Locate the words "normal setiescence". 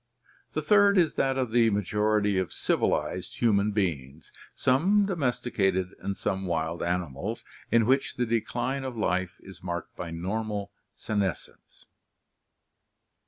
10.09-11.85